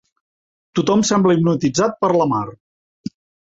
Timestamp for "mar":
2.35-2.45